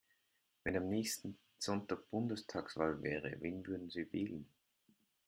[0.63, 4.47] Wenn am nächsten Sonntag Bundestagswahl wäre, wen würden Sie wählen?